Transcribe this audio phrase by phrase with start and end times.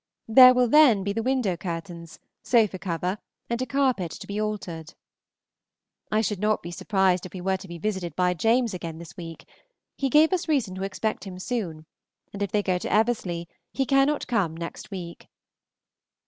[0.27, 3.19] There will then be the window curtains, sofa cover,
[3.51, 4.95] and a carpet to be altered.
[6.11, 9.15] I should not be surprised if we were to be visited by James again this
[9.15, 9.47] week;
[9.95, 11.85] he gave us reason to expect him soon,
[12.33, 15.27] and if they go to Eversley he cannot come next week.